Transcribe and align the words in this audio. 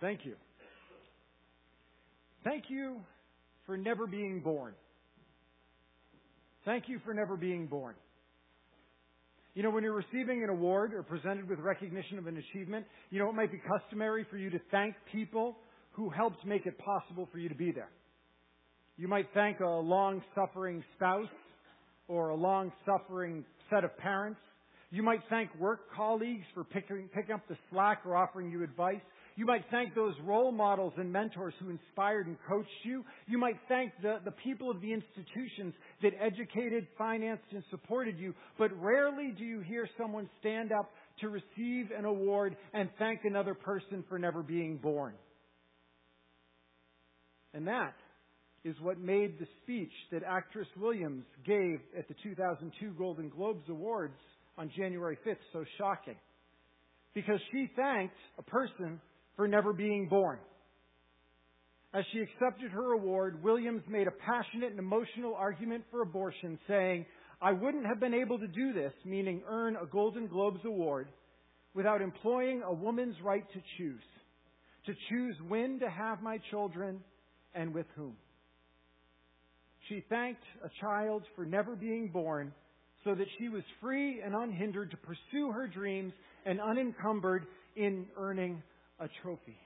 Thank 0.00 0.24
you. 0.24 0.34
Thank 2.44 2.64
you 2.68 3.00
for 3.66 3.76
never 3.76 4.06
being 4.06 4.40
born. 4.40 4.74
Thank 6.64 6.88
you 6.88 7.00
for 7.04 7.14
never 7.14 7.36
being 7.36 7.66
born. 7.66 7.94
You 9.54 9.62
know, 9.62 9.70
when 9.70 9.82
you're 9.82 9.94
receiving 9.94 10.42
an 10.42 10.48
award 10.48 10.94
or 10.94 11.02
presented 11.02 11.48
with 11.48 11.58
recognition 11.58 12.18
of 12.18 12.26
an 12.26 12.36
achievement, 12.36 12.86
you 13.10 13.18
know, 13.18 13.28
it 13.28 13.34
might 13.34 13.50
be 13.50 13.58
customary 13.58 14.24
for 14.30 14.36
you 14.36 14.48
to 14.50 14.60
thank 14.70 14.94
people 15.10 15.56
who 15.92 16.08
helped 16.08 16.46
make 16.46 16.66
it 16.66 16.78
possible 16.78 17.28
for 17.32 17.38
you 17.38 17.48
to 17.48 17.54
be 17.54 17.72
there. 17.72 17.90
You 18.96 19.08
might 19.08 19.26
thank 19.34 19.60
a 19.60 19.66
long 19.66 20.22
suffering 20.34 20.84
spouse 20.94 21.28
or 22.06 22.28
a 22.28 22.36
long 22.36 22.72
suffering 22.86 23.44
set 23.70 23.82
of 23.82 23.96
parents. 23.98 24.40
You 24.90 25.02
might 25.02 25.20
thank 25.28 25.54
work 25.58 25.92
colleagues 25.94 26.44
for 26.54 26.64
picking, 26.64 27.08
picking 27.14 27.34
up 27.34 27.46
the 27.48 27.56
slack 27.70 28.02
or 28.04 28.16
offering 28.16 28.50
you 28.50 28.62
advice. 28.62 29.00
You 29.40 29.46
might 29.46 29.64
thank 29.70 29.94
those 29.94 30.12
role 30.22 30.52
models 30.52 30.92
and 30.98 31.10
mentors 31.10 31.54
who 31.60 31.70
inspired 31.70 32.26
and 32.26 32.36
coached 32.46 32.68
you. 32.84 33.06
You 33.26 33.38
might 33.38 33.56
thank 33.68 33.90
the, 34.02 34.18
the 34.22 34.32
people 34.32 34.70
of 34.70 34.82
the 34.82 34.92
institutions 34.92 35.72
that 36.02 36.12
educated, 36.20 36.86
financed, 36.98 37.46
and 37.52 37.64
supported 37.70 38.18
you. 38.18 38.34
But 38.58 38.70
rarely 38.78 39.32
do 39.34 39.42
you 39.42 39.60
hear 39.60 39.88
someone 39.96 40.28
stand 40.40 40.72
up 40.72 40.90
to 41.20 41.30
receive 41.30 41.90
an 41.96 42.04
award 42.04 42.54
and 42.74 42.90
thank 42.98 43.20
another 43.24 43.54
person 43.54 44.04
for 44.10 44.18
never 44.18 44.42
being 44.42 44.76
born. 44.76 45.14
And 47.54 47.66
that 47.66 47.94
is 48.62 48.76
what 48.82 49.00
made 49.00 49.38
the 49.38 49.46
speech 49.62 49.92
that 50.12 50.20
actress 50.22 50.68
Williams 50.78 51.24
gave 51.46 51.80
at 51.98 52.06
the 52.08 52.14
2002 52.22 52.90
Golden 52.98 53.30
Globes 53.30 53.66
Awards 53.70 54.20
on 54.58 54.70
January 54.76 55.16
5th 55.26 55.36
so 55.54 55.64
shocking. 55.78 56.16
Because 57.14 57.40
she 57.50 57.70
thanked 57.74 58.14
a 58.38 58.42
person 58.42 59.00
for 59.36 59.48
never 59.48 59.72
being 59.72 60.08
born. 60.08 60.38
As 61.92 62.04
she 62.12 62.20
accepted 62.20 62.70
her 62.70 62.92
award, 62.92 63.42
Williams 63.42 63.82
made 63.88 64.06
a 64.06 64.12
passionate 64.12 64.70
and 64.70 64.78
emotional 64.78 65.34
argument 65.34 65.84
for 65.90 66.02
abortion, 66.02 66.58
saying, 66.68 67.04
I 67.42 67.52
wouldn't 67.52 67.86
have 67.86 67.98
been 67.98 68.14
able 68.14 68.38
to 68.38 68.46
do 68.46 68.72
this, 68.72 68.92
meaning 69.04 69.42
earn 69.48 69.76
a 69.76 69.86
Golden 69.86 70.28
Globes 70.28 70.60
award, 70.64 71.08
without 71.74 72.00
employing 72.00 72.62
a 72.62 72.72
woman's 72.72 73.16
right 73.24 73.44
to 73.52 73.60
choose. 73.76 74.02
To 74.86 74.92
choose 75.08 75.36
when 75.48 75.80
to 75.80 75.90
have 75.90 76.22
my 76.22 76.38
children 76.50 77.00
and 77.54 77.74
with 77.74 77.86
whom. 77.96 78.14
She 79.88 80.04
thanked 80.08 80.42
a 80.64 80.68
child 80.80 81.24
for 81.34 81.44
never 81.44 81.74
being 81.74 82.08
born 82.08 82.52
so 83.04 83.14
that 83.14 83.26
she 83.38 83.48
was 83.48 83.62
free 83.80 84.20
and 84.24 84.34
unhindered 84.34 84.90
to 84.92 84.96
pursue 84.98 85.50
her 85.50 85.66
dreams 85.66 86.12
and 86.46 86.60
unencumbered 86.60 87.46
in 87.76 88.06
earning 88.16 88.62
a 89.00 89.08
trophy. 89.22 89.58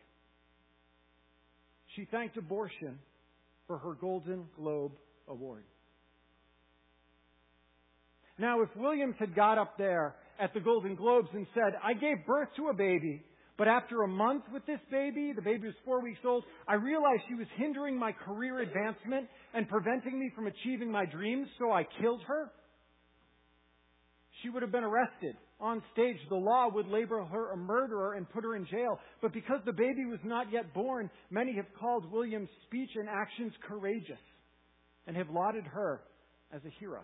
She 1.97 2.07
thanked 2.11 2.37
abortion 2.37 2.99
for 3.67 3.79
her 3.79 3.95
Golden 3.95 4.47
Globe 4.57 4.93
Award. 5.29 5.65
Now, 8.39 8.63
if 8.63 8.69
Williams 8.77 9.15
had 9.19 9.35
got 9.35 9.59
up 9.59 9.79
there 9.79 10.17
at 10.41 10.53
the 10.55 10.61
Golden 10.61 10.97
Globes 10.97 11.29
and 11.33 11.47
said, 11.55 11.75
I 11.83 11.95
gave 11.95 12.27
birth 12.27 12.49
to 12.57 12.69
a 12.69 12.75
baby, 12.75 13.23
but 13.57 13.69
after 13.69 14.03
a 14.03 14.09
month 14.09 14.43
with 14.53 14.67
this 14.67 14.81
baby, 14.91 15.33
the 15.35 15.43
baby 15.43 15.69
was 15.69 15.77
four 15.85 16.03
weeks 16.03 16.19
old, 16.27 16.43
I 16.67 16.75
realized 16.75 17.23
she 17.29 17.37
was 17.37 17.47
hindering 17.57 17.97
my 17.97 18.11
career 18.11 18.61
advancement 18.61 19.29
and 19.55 19.69
preventing 19.69 20.19
me 20.19 20.33
from 20.35 20.49
achieving 20.49 20.91
my 20.91 21.07
dreams, 21.07 21.47
so 21.59 21.71
I 21.71 21.87
killed 22.01 22.23
her. 22.27 22.51
She 24.45 24.51
would 24.51 24.63
have 24.63 24.71
been 24.71 24.85
arrested 24.85 25.35
on 25.61 25.83
stage, 25.95 26.19
the 26.29 26.37
law 26.37 26.69
would 26.69 26.89
label 26.89 27.25
her 27.25 27.53
a 27.53 27.57
murderer 27.57 28.15
and 28.15 28.29
put 28.29 28.45
her 28.45 28.55
in 28.55 28.67
jail. 28.67 28.99
But 29.23 29.33
because 29.33 29.61
the 29.65 29.73
baby 29.73 30.05
was 30.05 30.19
not 30.23 30.53
yet 30.53 30.75
born, 30.75 31.11
many 31.31 31.55
have 31.57 31.67
called 31.81 32.13
William's 32.13 32.51
speech 32.67 32.91
and 32.97 33.09
actions 33.09 33.53
courageous 33.67 34.19
and 35.07 35.17
have 35.17 35.31
lauded 35.31 35.65
her 35.65 36.03
as 36.53 36.61
a 36.67 36.71
hero. 36.79 37.01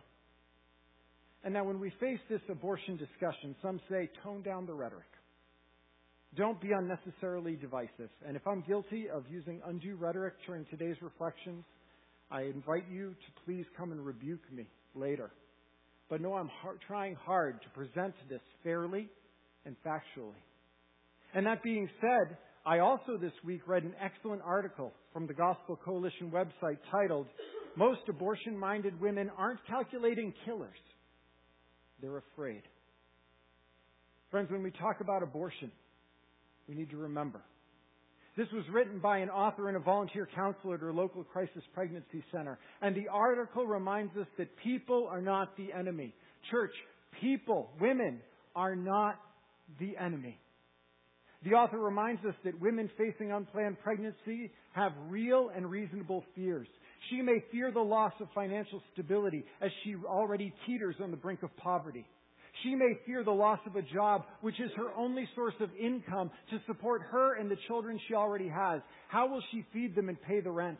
And 1.42 1.54
now, 1.54 1.64
when 1.64 1.80
we 1.80 1.90
face 2.00 2.18
this 2.28 2.42
abortion 2.50 2.98
discussion, 2.98 3.56
some 3.62 3.80
say 3.88 4.10
tone 4.22 4.42
down 4.42 4.66
the 4.66 4.74
rhetoric. 4.74 5.08
Don't 6.36 6.60
be 6.60 6.72
unnecessarily 6.72 7.56
divisive. 7.56 8.10
And 8.26 8.36
if 8.36 8.46
I'm 8.46 8.62
guilty 8.68 9.08
of 9.08 9.24
using 9.30 9.62
undue 9.66 9.96
rhetoric 9.96 10.34
during 10.46 10.66
today's 10.66 10.96
reflections, 11.00 11.64
I 12.30 12.42
invite 12.42 12.84
you 12.90 13.10
to 13.12 13.44
please 13.46 13.64
come 13.78 13.90
and 13.92 14.04
rebuke 14.04 14.42
me 14.52 14.66
later 14.94 15.30
but 16.10 16.20
no, 16.20 16.34
I'm 16.34 16.50
hard, 16.60 16.78
trying 16.86 17.14
hard 17.14 17.62
to 17.62 17.68
present 17.70 18.14
this 18.28 18.40
fairly 18.64 19.08
and 19.64 19.76
factually. 19.86 20.34
And 21.32 21.46
that 21.46 21.62
being 21.62 21.88
said, 22.00 22.36
I 22.66 22.80
also 22.80 23.16
this 23.18 23.32
week 23.44 23.62
read 23.66 23.84
an 23.84 23.94
excellent 24.02 24.42
article 24.44 24.92
from 25.12 25.28
the 25.28 25.34
Gospel 25.34 25.78
Coalition 25.82 26.32
website 26.32 26.78
titled, 26.90 27.26
Most 27.76 28.00
Abortion 28.08 28.58
Minded 28.58 29.00
Women 29.00 29.30
Aren't 29.38 29.64
Calculating 29.66 30.34
Killers. 30.44 30.76
They're 32.02 32.18
Afraid. 32.34 32.62
Friends, 34.30 34.50
when 34.50 34.62
we 34.62 34.70
talk 34.72 35.00
about 35.00 35.22
abortion, 35.22 35.70
we 36.68 36.74
need 36.74 36.90
to 36.90 36.96
remember 36.96 37.40
this 38.36 38.46
was 38.52 38.64
written 38.72 39.00
by 39.00 39.18
an 39.18 39.28
author 39.28 39.68
and 39.68 39.76
a 39.76 39.80
volunteer 39.80 40.28
counselor 40.34 40.74
at 40.74 40.80
her 40.80 40.92
local 40.92 41.24
crisis 41.24 41.62
pregnancy 41.74 42.24
center. 42.32 42.58
And 42.80 42.94
the 42.94 43.08
article 43.08 43.66
reminds 43.66 44.16
us 44.16 44.26
that 44.38 44.48
people 44.62 45.08
are 45.10 45.20
not 45.20 45.56
the 45.56 45.72
enemy. 45.72 46.14
Church, 46.50 46.72
people, 47.20 47.70
women 47.80 48.20
are 48.54 48.76
not 48.76 49.16
the 49.78 49.96
enemy. 49.96 50.38
The 51.44 51.52
author 51.52 51.78
reminds 51.78 52.24
us 52.24 52.34
that 52.44 52.60
women 52.60 52.90
facing 52.98 53.32
unplanned 53.32 53.80
pregnancy 53.82 54.52
have 54.72 54.92
real 55.08 55.50
and 55.54 55.70
reasonable 55.70 56.24
fears. 56.34 56.68
She 57.08 57.22
may 57.22 57.42
fear 57.50 57.72
the 57.72 57.80
loss 57.80 58.12
of 58.20 58.28
financial 58.34 58.82
stability 58.92 59.44
as 59.62 59.70
she 59.82 59.96
already 60.06 60.52
teeters 60.66 60.96
on 61.02 61.10
the 61.10 61.16
brink 61.16 61.42
of 61.42 61.56
poverty. 61.56 62.06
She 62.62 62.74
may 62.74 62.98
fear 63.06 63.24
the 63.24 63.30
loss 63.30 63.60
of 63.66 63.76
a 63.76 63.82
job, 63.82 64.24
which 64.40 64.60
is 64.60 64.70
her 64.76 64.92
only 64.96 65.28
source 65.34 65.54
of 65.60 65.70
income 65.80 66.30
to 66.50 66.58
support 66.66 67.02
her 67.10 67.34
and 67.34 67.50
the 67.50 67.56
children 67.68 67.98
she 68.06 68.14
already 68.14 68.48
has. 68.48 68.80
How 69.08 69.28
will 69.28 69.42
she 69.50 69.64
feed 69.72 69.94
them 69.94 70.08
and 70.08 70.20
pay 70.22 70.40
the 70.40 70.50
rent? 70.50 70.78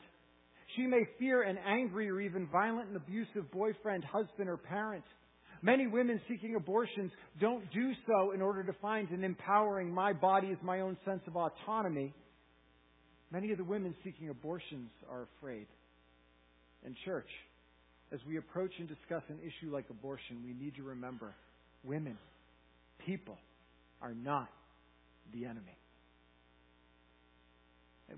She 0.77 0.87
may 0.87 1.03
fear 1.19 1.43
an 1.43 1.59
angry 1.59 2.09
or 2.09 2.21
even 2.21 2.47
violent 2.47 2.89
and 2.89 2.97
abusive 2.97 3.51
boyfriend, 3.51 4.05
husband, 4.05 4.49
or 4.49 4.57
parent. 4.57 5.05
Many 5.63 5.87
women 5.87 6.21
seeking 6.29 6.55
abortions 6.55 7.11
don't 7.41 7.71
do 7.73 7.93
so 8.07 8.33
in 8.33 8.41
order 8.41 8.62
to 8.62 8.73
find 8.81 9.11
an 9.11 9.25
empowering, 9.25 9.93
my 9.93 10.12
body 10.12 10.49
is 10.49 10.59
my 10.62 10.81
own 10.81 10.97
sense 11.05 11.23
of 11.27 11.37
autonomy. 11.37 12.15
Many 13.31 13.53
of 13.53 13.59
the 13.59 13.65
women 13.65 13.95
seeking 14.03 14.29
abortions 14.31 14.91
are 15.11 15.29
afraid. 15.39 15.67
In 16.85 16.95
church, 17.05 17.29
as 18.12 18.21
we 18.27 18.39
approach 18.39 18.73
and 18.79 18.89
discuss 18.89 19.23
an 19.29 19.39
issue 19.41 19.73
like 19.73 19.91
abortion, 19.91 20.43
we 20.45 20.55
need 20.55 20.77
to 20.77 20.83
remember 20.83 21.35
women, 21.85 22.19
people 23.07 23.39
are 24.03 24.15
not 24.15 24.49
the 25.33 25.45
enemy. 25.45 25.77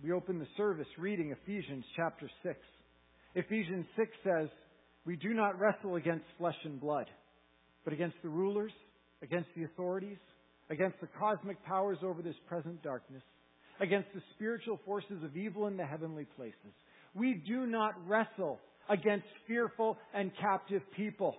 We 0.03 0.13
open 0.13 0.39
the 0.39 0.47
service 0.57 0.87
reading 0.99 1.35
Ephesians 1.43 1.85
chapter 1.95 2.29
6. 2.43 2.57
Ephesians 3.35 3.85
6 3.97 4.11
says, 4.25 4.49
We 5.05 5.17
do 5.17 5.35
not 5.35 5.61
wrestle 5.61 5.97
against 5.97 6.25
flesh 6.39 6.57
and 6.65 6.81
blood, 6.81 7.07
but 7.85 7.93
against 7.93 8.17
the 8.23 8.31
rulers, 8.31 8.73
against 9.23 9.49
the 9.55 9.65
authorities, 9.65 10.17
against 10.71 10.99
the 11.01 11.09
cosmic 11.19 11.63
powers 11.65 11.99
over 12.03 12.23
this 12.23 12.35
present 12.49 12.83
darkness, 12.83 13.23
against 13.81 14.09
the 14.15 14.23
spiritual 14.35 14.81
forces 14.87 15.23
of 15.23 15.37
evil 15.37 15.67
in 15.67 15.77
the 15.77 15.85
heavenly 15.85 16.27
places. 16.37 16.73
We 17.15 17.35
do 17.47 17.67
not 17.67 17.95
wrestle 18.09 18.59
against 18.89 19.27
fearful 19.47 19.99
and 20.15 20.33
captive 20.41 20.83
people 20.97 21.37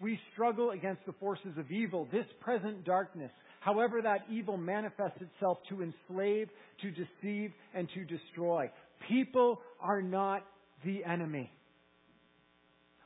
we 0.00 0.18
struggle 0.32 0.70
against 0.70 1.04
the 1.06 1.12
forces 1.14 1.56
of 1.58 1.70
evil, 1.70 2.08
this 2.10 2.26
present 2.40 2.84
darkness, 2.84 3.30
however 3.60 4.00
that 4.02 4.24
evil 4.30 4.56
manifests 4.56 5.20
itself 5.20 5.58
to 5.68 5.82
enslave, 5.82 6.48
to 6.80 6.90
deceive, 6.90 7.52
and 7.74 7.88
to 7.94 8.04
destroy. 8.04 8.70
People 9.08 9.60
are 9.80 10.00
not 10.00 10.44
the 10.84 11.04
enemy. 11.04 11.52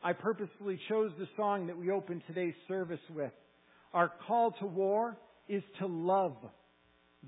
I 0.02 0.12
purposefully 0.12 0.78
chose 0.88 1.10
the 1.18 1.28
song 1.36 1.66
that 1.66 1.78
we 1.78 1.90
opened 1.90 2.22
today's 2.26 2.54
service 2.68 3.00
with. 3.14 3.32
Our 3.92 4.12
call 4.26 4.52
to 4.60 4.66
war 4.66 5.16
is 5.48 5.62
to 5.80 5.86
love 5.86 6.36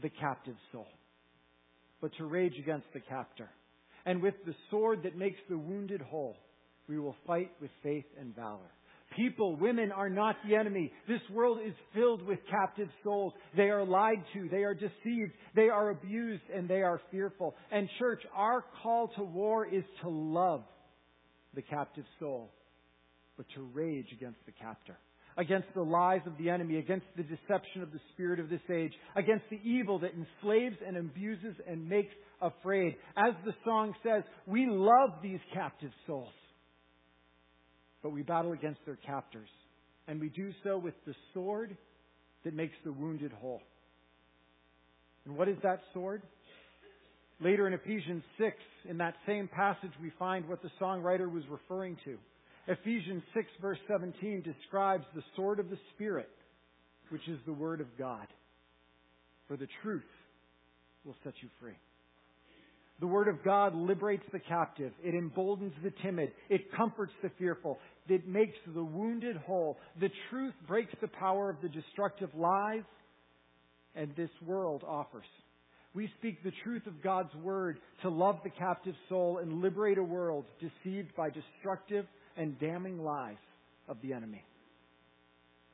the 0.02 0.10
captive 0.10 0.56
soul, 0.72 0.86
but 2.00 2.12
to 2.18 2.26
rage 2.26 2.54
against 2.58 2.86
the 2.92 3.00
captor. 3.00 3.48
And 4.04 4.22
with 4.22 4.34
the 4.44 4.54
sword 4.70 5.02
that 5.02 5.16
makes 5.16 5.38
the 5.48 5.58
wounded 5.58 6.00
whole, 6.00 6.36
we 6.88 6.98
will 6.98 7.16
fight 7.26 7.50
with 7.60 7.70
faith 7.82 8.04
and 8.20 8.34
valor. 8.36 8.70
People, 9.16 9.56
women 9.56 9.90
are 9.92 10.10
not 10.10 10.36
the 10.46 10.54
enemy. 10.54 10.92
This 11.08 11.22
world 11.32 11.58
is 11.66 11.72
filled 11.94 12.22
with 12.22 12.38
captive 12.50 12.88
souls. 13.02 13.32
They 13.56 13.70
are 13.70 13.84
lied 13.84 14.22
to, 14.34 14.48
they 14.50 14.62
are 14.62 14.74
deceived, 14.74 15.32
they 15.54 15.68
are 15.68 15.90
abused, 15.90 16.42
and 16.54 16.68
they 16.68 16.82
are 16.82 17.00
fearful. 17.10 17.54
And 17.72 17.88
church, 17.98 18.22
our 18.34 18.64
call 18.82 19.08
to 19.16 19.22
war 19.22 19.66
is 19.66 19.84
to 20.02 20.10
love 20.10 20.64
the 21.54 21.62
captive 21.62 22.04
soul, 22.20 22.52
but 23.38 23.46
to 23.54 23.62
rage 23.72 24.08
against 24.12 24.44
the 24.44 24.52
captor. 24.52 24.98
against 25.36 25.68
the 25.74 25.82
lies 25.82 26.22
of 26.26 26.32
the 26.38 26.48
enemy, 26.48 26.78
against 26.78 27.06
the 27.16 27.22
deception 27.22 27.82
of 27.82 27.92
the 27.92 28.00
spirit 28.12 28.40
of 28.40 28.48
this 28.48 28.60
age, 28.72 28.92
against 29.16 29.44
the 29.50 29.60
evil 29.62 29.98
that 29.98 30.12
enslaves 30.14 30.76
and 30.86 30.96
abuses 30.96 31.54
and 31.68 31.88
makes 31.88 32.14
afraid. 32.40 32.96
As 33.16 33.34
the 33.44 33.54
song 33.64 33.94
says, 34.02 34.22
we 34.46 34.66
love 34.68 35.10
these 35.22 35.40
captive 35.52 35.90
souls, 36.06 36.32
but 38.06 38.12
we 38.12 38.22
battle 38.22 38.52
against 38.52 38.78
their 38.86 38.98
captors. 39.04 39.48
And 40.06 40.20
we 40.20 40.28
do 40.28 40.52
so 40.62 40.78
with 40.78 40.94
the 41.08 41.14
sword 41.34 41.76
that 42.44 42.54
makes 42.54 42.76
the 42.84 42.92
wounded 42.92 43.32
whole. 43.32 43.60
And 45.24 45.36
what 45.36 45.48
is 45.48 45.56
that 45.64 45.80
sword? 45.92 46.22
Later 47.40 47.66
in 47.66 47.72
Ephesians 47.72 48.22
6, 48.38 48.54
in 48.88 48.98
that 48.98 49.16
same 49.26 49.48
passage, 49.48 49.90
we 50.00 50.12
find 50.20 50.48
what 50.48 50.62
the 50.62 50.70
songwriter 50.80 51.28
was 51.28 51.42
referring 51.50 51.96
to. 52.04 52.16
Ephesians 52.68 53.24
6, 53.34 53.48
verse 53.60 53.78
17, 53.88 54.40
describes 54.42 55.04
the 55.16 55.24
sword 55.34 55.58
of 55.58 55.68
the 55.68 55.78
Spirit, 55.96 56.30
which 57.08 57.26
is 57.26 57.40
the 57.44 57.52
Word 57.52 57.80
of 57.80 57.88
God. 57.98 58.28
For 59.48 59.56
the 59.56 59.66
truth 59.82 60.04
will 61.04 61.16
set 61.24 61.34
you 61.42 61.48
free. 61.60 61.76
The 63.00 63.06
Word 63.08 63.28
of 63.28 63.44
God 63.44 63.74
liberates 63.74 64.24
the 64.32 64.38
captive. 64.38 64.92
It 65.04 65.14
emboldens 65.14 65.74
the 65.82 65.92
timid. 66.02 66.30
It 66.48 66.72
comforts 66.72 67.12
the 67.20 67.30
fearful. 67.36 67.78
It 68.08 68.28
makes 68.28 68.56
the 68.74 68.84
wounded 68.84 69.36
whole. 69.36 69.78
The 70.00 70.10
truth 70.30 70.54
breaks 70.66 70.92
the 71.00 71.08
power 71.08 71.50
of 71.50 71.56
the 71.62 71.68
destructive 71.68 72.30
lies 72.36 72.84
and 73.94 74.14
this 74.16 74.30
world 74.44 74.84
offers. 74.86 75.26
We 75.94 76.10
speak 76.18 76.44
the 76.44 76.52
truth 76.62 76.86
of 76.86 77.02
God's 77.02 77.34
Word 77.36 77.78
to 78.02 78.10
love 78.10 78.36
the 78.44 78.50
captive 78.50 78.94
soul 79.08 79.38
and 79.38 79.62
liberate 79.62 79.96
a 79.96 80.02
world 80.02 80.44
deceived 80.60 81.16
by 81.16 81.30
destructive 81.30 82.04
and 82.36 82.60
damning 82.60 83.02
lies 83.02 83.38
of 83.88 83.96
the 84.02 84.12
enemy. 84.12 84.44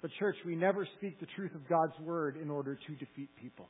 But, 0.01 0.13
church, 0.19 0.37
we 0.47 0.55
never 0.55 0.87
speak 0.99 1.19
the 1.19 1.27
truth 1.35 1.55
of 1.55 1.69
God's 1.69 1.99
Word 2.01 2.37
in 2.41 2.51
order 2.51 2.77
to 2.77 2.93
defeat 2.93 3.31
people. 3.41 3.69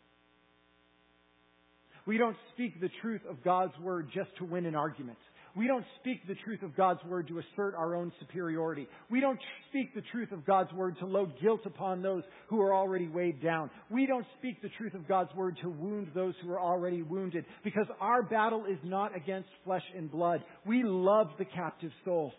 We 2.07 2.19
don't 2.19 2.37
speak 2.53 2.81
the 2.81 2.91
truth 3.01 3.23
of 3.29 3.43
God's 3.43 3.79
Word 3.81 4.11
just 4.15 4.31
to 4.39 4.45
win 4.45 4.67
an 4.67 4.75
argument. 4.75 5.19
We 5.55 5.67
don't 5.67 5.85
speak 6.01 6.27
the 6.27 6.35
truth 6.35 6.63
of 6.63 6.75
God's 6.77 7.01
Word 7.05 7.29
to 7.29 7.39
assert 7.39 7.75
our 7.75 7.95
own 7.95 8.11
superiority. 8.21 8.89
We 9.11 9.21
don't 9.21 9.39
speak 9.69 9.95
the 9.95 10.03
truth 10.11 10.33
of 10.33 10.47
God's 10.47 10.73
Word 10.73 10.97
to 11.01 11.07
load 11.07 11.35
guilt 11.43 11.61
upon 11.67 12.01
those 12.01 12.23
who 12.49 12.61
are 12.63 12.75
already 12.75 13.09
weighed 13.09 13.43
down. 13.43 13.71
We 13.91 14.07
don't 14.07 14.27
speak 14.39 14.63
the 14.63 14.71
truth 14.79 14.95
of 14.95 15.07
God's 15.07 15.35
Word 15.35 15.59
to 15.63 15.69
wound 15.69 16.09
those 16.15 16.35
who 16.43 16.51
are 16.53 16.61
already 16.61 17.03
wounded 17.03 17.45
because 17.65 17.87
our 18.01 18.23
battle 18.23 18.65
is 18.65 18.79
not 18.83 19.15
against 19.15 19.49
flesh 19.65 19.85
and 19.95 20.11
blood. 20.11 20.43
We 20.67 20.83
love 20.85 21.29
the 21.39 21.45
captive 21.45 21.93
souls 22.05 22.33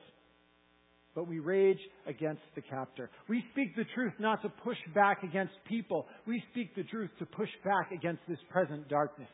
but 1.15 1.27
we 1.27 1.37
rage 1.37 1.77
against 2.07 2.41
the 2.55 2.61
captor. 2.61 3.09
We 3.29 3.43
speak 3.51 3.75
the 3.75 3.85
truth 3.93 4.13
not 4.19 4.41
to 4.41 4.49
push 4.49 4.77
back 4.95 5.21
against 5.23 5.53
people. 5.67 6.07
We 6.25 6.43
speak 6.51 6.75
the 6.75 6.83
truth 6.83 7.11
to 7.19 7.25
push 7.27 7.49
back 7.63 7.91
against 7.91 8.21
this 8.27 8.39
present 8.49 8.89
darkness. 8.89 9.29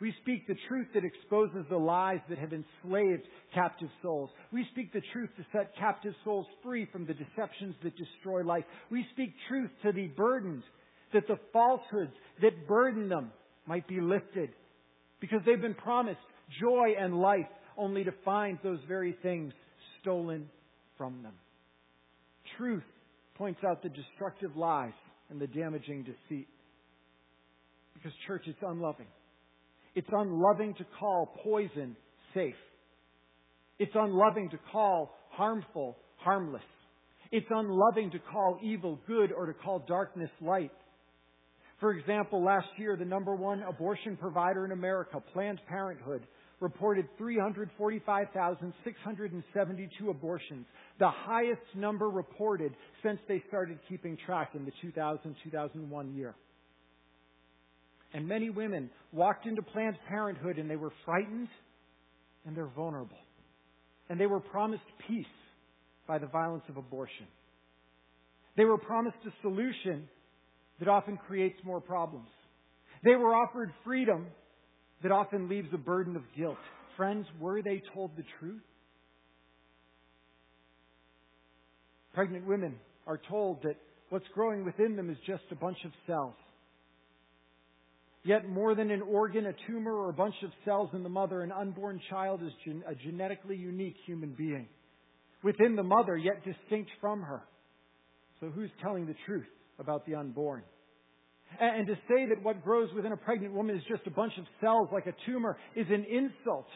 We 0.00 0.14
speak 0.22 0.46
the 0.46 0.56
truth 0.68 0.86
that 0.94 1.04
exposes 1.04 1.64
the 1.68 1.76
lies 1.76 2.20
that 2.28 2.38
have 2.38 2.52
enslaved 2.52 3.24
captive 3.52 3.88
souls. 4.00 4.30
We 4.52 4.64
speak 4.70 4.92
the 4.92 5.02
truth 5.12 5.30
to 5.36 5.44
set 5.52 5.76
captive 5.76 6.14
souls 6.24 6.46
free 6.62 6.86
from 6.92 7.04
the 7.04 7.14
deceptions 7.14 7.74
that 7.82 7.94
destroy 7.96 8.42
life. 8.44 8.64
We 8.90 9.04
speak 9.12 9.32
truth 9.48 9.70
to 9.82 9.92
the 9.92 10.06
burdened, 10.08 10.62
that 11.12 11.26
the 11.26 11.38
falsehoods 11.52 12.12
that 12.42 12.68
burden 12.68 13.08
them 13.08 13.32
might 13.66 13.88
be 13.88 14.00
lifted. 14.00 14.50
Because 15.20 15.40
they've 15.44 15.60
been 15.60 15.74
promised 15.74 16.20
joy 16.60 16.94
and 16.98 17.20
life 17.20 17.48
only 17.76 18.04
to 18.04 18.12
find 18.24 18.58
those 18.62 18.78
very 18.86 19.16
things 19.22 19.52
stolen 20.00 20.48
from 20.96 21.22
them. 21.22 21.34
Truth 22.56 22.84
points 23.34 23.60
out 23.68 23.82
the 23.82 23.88
destructive 23.88 24.56
lies 24.56 24.92
and 25.30 25.40
the 25.40 25.46
damaging 25.46 26.04
deceit. 26.04 26.48
Because, 27.94 28.12
church, 28.26 28.42
it's 28.46 28.58
unloving. 28.62 29.06
It's 29.94 30.08
unloving 30.12 30.74
to 30.74 30.84
call 30.98 31.34
poison 31.42 31.96
safe. 32.34 32.54
It's 33.78 33.92
unloving 33.94 34.50
to 34.50 34.58
call 34.72 35.14
harmful 35.30 35.96
harmless. 36.16 36.62
It's 37.30 37.46
unloving 37.50 38.10
to 38.12 38.18
call 38.18 38.58
evil 38.62 38.98
good 39.06 39.32
or 39.32 39.44
to 39.46 39.52
call 39.52 39.84
darkness 39.86 40.30
light. 40.40 40.72
For 41.80 41.92
example, 41.92 42.42
last 42.42 42.68
year, 42.76 42.96
the 42.96 43.04
number 43.04 43.36
one 43.36 43.62
abortion 43.62 44.16
provider 44.16 44.64
in 44.64 44.72
America, 44.72 45.22
Planned 45.32 45.60
Parenthood, 45.68 46.22
reported 46.60 47.06
345,672 47.18 50.10
abortions, 50.10 50.66
the 50.98 51.08
highest 51.08 51.62
number 51.76 52.08
reported 52.08 52.72
since 53.02 53.20
they 53.28 53.40
started 53.46 53.78
keeping 53.88 54.18
track 54.26 54.50
in 54.54 54.64
the 54.64 54.72
2000 54.82 55.36
2001 55.44 56.16
year. 56.16 56.34
And 58.14 58.26
many 58.26 58.50
women 58.50 58.90
walked 59.12 59.46
into 59.46 59.62
Planned 59.62 59.96
Parenthood 60.08 60.58
and 60.58 60.70
they 60.70 60.76
were 60.76 60.92
frightened 61.04 61.48
and 62.46 62.56
they're 62.56 62.66
vulnerable. 62.66 63.18
And 64.08 64.18
they 64.18 64.26
were 64.26 64.40
promised 64.40 64.82
peace 65.06 65.26
by 66.06 66.18
the 66.18 66.26
violence 66.26 66.64
of 66.68 66.78
abortion. 66.78 67.26
They 68.56 68.64
were 68.64 68.78
promised 68.78 69.18
a 69.26 69.30
solution 69.42 70.08
that 70.78 70.88
often 70.88 71.18
creates 71.18 71.58
more 71.64 71.80
problems. 71.80 72.28
They 73.04 73.14
were 73.14 73.34
offered 73.34 73.70
freedom 73.84 74.26
that 75.02 75.12
often 75.12 75.48
leaves 75.48 75.68
a 75.72 75.78
burden 75.78 76.16
of 76.16 76.22
guilt. 76.36 76.56
Friends, 76.96 77.26
were 77.38 77.62
they 77.62 77.82
told 77.94 78.10
the 78.16 78.24
truth? 78.40 78.62
Pregnant 82.14 82.46
women 82.46 82.74
are 83.06 83.20
told 83.28 83.62
that 83.62 83.76
what's 84.08 84.26
growing 84.34 84.64
within 84.64 84.96
them 84.96 85.10
is 85.10 85.16
just 85.26 85.44
a 85.52 85.54
bunch 85.54 85.78
of 85.84 85.92
cells. 86.06 86.34
Yet, 88.24 88.48
more 88.48 88.74
than 88.74 88.90
an 88.90 89.02
organ, 89.02 89.46
a 89.46 89.52
tumor, 89.66 89.94
or 89.94 90.10
a 90.10 90.12
bunch 90.12 90.34
of 90.42 90.50
cells 90.64 90.90
in 90.92 91.02
the 91.02 91.08
mother, 91.08 91.42
an 91.42 91.52
unborn 91.52 92.00
child 92.10 92.42
is 92.42 92.52
gen- 92.64 92.82
a 92.86 92.94
genetically 92.94 93.56
unique 93.56 93.96
human 94.06 94.34
being. 94.36 94.68
Within 95.42 95.76
the 95.76 95.84
mother, 95.84 96.16
yet 96.16 96.44
distinct 96.44 96.90
from 97.00 97.22
her. 97.22 97.42
So, 98.40 98.48
who's 98.48 98.70
telling 98.82 99.06
the 99.06 99.14
truth 99.26 99.46
about 99.78 100.04
the 100.06 100.16
unborn? 100.16 100.62
And 101.60 101.86
to 101.86 101.94
say 102.08 102.26
that 102.28 102.42
what 102.42 102.62
grows 102.62 102.92
within 102.94 103.12
a 103.12 103.16
pregnant 103.16 103.54
woman 103.54 103.76
is 103.76 103.82
just 103.88 104.06
a 104.06 104.10
bunch 104.10 104.32
of 104.38 104.44
cells 104.60 104.88
like 104.92 105.06
a 105.06 105.14
tumor 105.24 105.56
is 105.74 105.86
an 105.88 106.04
insult. 106.04 106.66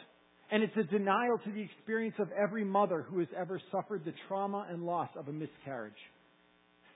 And 0.50 0.62
it's 0.62 0.76
a 0.76 0.84
denial 0.84 1.38
to 1.44 1.52
the 1.52 1.60
experience 1.60 2.14
of 2.18 2.28
every 2.32 2.64
mother 2.64 3.02
who 3.02 3.18
has 3.18 3.28
ever 3.36 3.60
suffered 3.70 4.04
the 4.04 4.14
trauma 4.28 4.66
and 4.70 4.84
loss 4.84 5.08
of 5.16 5.28
a 5.28 5.32
miscarriage. 5.32 5.92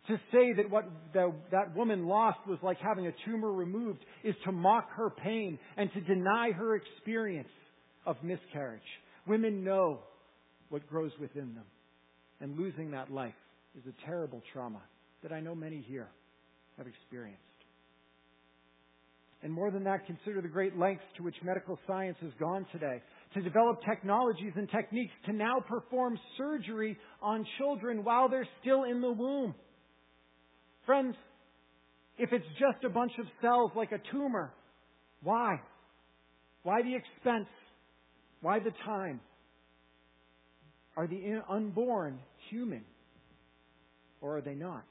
To 0.09 0.17
say 0.31 0.53
that 0.57 0.71
what 0.71 0.85
the, 1.13 1.33
that 1.51 1.75
woman 1.75 2.07
lost 2.07 2.39
was 2.47 2.59
like 2.63 2.79
having 2.79 3.09
a 3.09 3.13
tumor 3.25 3.53
removed 3.53 3.99
is 4.23 4.37
to 4.45 4.53
mock 4.53 4.89
her 4.97 5.11
pain 5.11 5.59
and 5.77 5.93
to 5.95 6.01
deny 6.01 6.53
her 6.53 6.77
experience 6.77 7.49
of 8.07 8.17
miscarriage. 8.23 8.81
Women 9.27 9.65
know 9.65 9.99
what 10.69 10.89
grows 10.89 11.11
within 11.21 11.55
them. 11.55 11.65
And 12.41 12.57
losing 12.57 12.93
that 12.93 13.11
life 13.11 13.35
is 13.77 13.83
a 13.87 14.07
terrible 14.07 14.43
trauma 14.53 14.83
that 15.23 15.33
I 15.33 15.41
know 15.41 15.55
many 15.55 15.85
here 15.89 16.09
have 16.79 16.87
experienced. 16.87 17.41
And 19.43 19.53
more 19.53 19.71
than 19.71 19.85
that, 19.85 20.07
consider 20.07 20.41
the 20.41 20.49
great 20.49 20.79
lengths 20.79 21.05
to 21.17 21.23
which 21.23 21.37
medical 21.43 21.79
science 21.87 22.17
has 22.21 22.33
gone 22.39 22.67
today 22.73 23.03
to 23.35 23.43
develop 23.43 23.81
technologies 23.89 24.53
and 24.57 24.69
techniques 24.71 25.13
to 25.27 25.33
now 25.33 25.61
perform 25.61 26.19
surgery 26.39 26.97
on 27.21 27.47
children 27.59 28.03
while 28.03 28.29
they're 28.29 28.49
still 28.61 28.85
in 28.85 29.01
the 29.01 29.13
womb. 29.13 29.55
Friends, 30.87 31.17
if 32.17 32.33
it's 32.33 32.47
just 32.59 32.85
a 32.85 32.89
bunch 32.89 33.13
of 33.19 33.27
cells 33.43 33.73
like 33.75 33.91
a 33.93 33.99
tumor, 34.13 34.53
why? 35.23 35.61
Why 36.63 36.83
the 36.83 36.95
expense? 36.95 37.49
Why 38.41 38.61
the 38.61 38.73
time? 38.85 39.21
Are 40.97 41.07
the 41.07 41.43
unborn 41.51 42.21
human 42.51 42.85
or 44.21 44.39
are 44.39 44.41
they 44.41 44.55
not? 44.55 44.85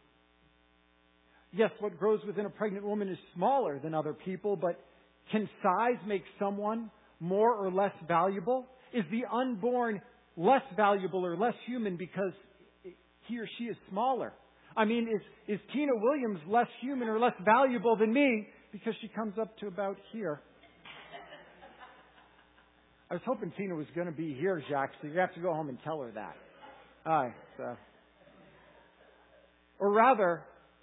Yes, 1.52 1.72
what 1.80 1.98
grows 1.98 2.20
within 2.28 2.46
a 2.46 2.50
pregnant 2.50 2.86
woman 2.86 3.08
is 3.08 3.18
smaller 3.34 3.80
than 3.80 3.94
other 3.94 4.14
people, 4.14 4.58
but 4.58 4.78
can 5.32 5.50
size 5.64 5.98
make 6.06 6.24
someone 6.38 6.92
more 7.22 7.56
or 7.56 7.72
less 7.72 7.94
valuable? 8.08 8.68
Is 8.94 9.06
the 9.10 9.24
unborn 9.34 10.02
less 10.36 10.62
valuable 10.76 11.26
or 11.26 11.38
less 11.38 11.54
human 11.66 11.96
because 11.96 12.34
he 13.28 13.40
or 13.40 13.48
she 13.58 13.66
is 13.66 13.78
smaller? 13.90 14.34
I 14.78 14.86
mean, 14.86 15.08
is, 15.08 15.22
is 15.48 15.60
Tina 15.74 15.94
Williams 15.96 16.40
less 16.48 16.68
human 16.82 17.08
or 17.08 17.20
less 17.20 17.34
valuable 17.44 17.96
than 17.96 18.12
me 18.14 18.48
because 18.72 18.94
she 19.02 19.08
comes 19.08 19.34
up 19.40 19.58
to 19.60 19.68
about 19.68 19.98
here? 20.12 20.42
I 23.10 23.14
was 23.14 23.24
hoping 23.26 23.54
Tina 23.56 23.76
was 23.76 23.86
going 23.96 24.08
to 24.08 24.14
be 24.14 24.34
here, 24.34 24.62
Jack, 24.68 24.92
so 25.02 25.08
you 25.08 25.20
have 25.20 25.34
to 25.36 25.40
go 25.40 25.54
home 25.54 25.70
and 25.70 25.78
tell 25.84 26.02
her 26.02 26.12
that. 26.12 26.36
Right, 27.06 27.34
so. 27.56 27.78
Or 29.80 29.92
rather, 29.92 30.42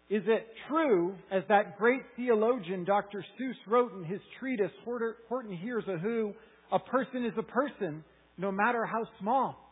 is 0.09 0.23
it 0.27 0.47
true, 0.69 1.15
as 1.33 1.43
that 1.49 1.79
great 1.79 2.03
theologian 2.17 2.85
Dr. 2.85 3.25
Seuss 3.41 3.57
wrote 3.67 3.93
in 3.95 4.05
his 4.05 4.21
treatise, 4.39 4.71
Horton 4.85 5.57
Hears 5.57 5.85
a 5.89 5.99
Who, 5.99 6.33
a 6.71 6.79
person 6.79 7.25
is 7.25 7.33
a 7.37 7.43
person, 7.43 8.05
no 8.39 8.53
matter 8.53 8.85
how 8.85 9.03
small? 9.21 9.72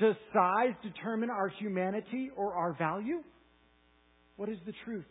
Does 0.00 0.14
size 0.32 0.74
determine 0.82 1.30
our 1.30 1.48
humanity 1.48 2.30
or 2.36 2.54
our 2.54 2.74
value? 2.74 3.22
What 4.36 4.48
is 4.48 4.58
the 4.66 4.72
truth? 4.84 5.06